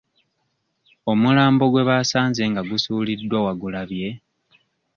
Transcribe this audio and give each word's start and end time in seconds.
Omulambo 1.11 1.63
gwe 1.71 1.87
baasanze 1.89 2.43
nga 2.51 2.61
gusuuliddwa 2.69 3.37
wagulabye? 3.45 4.07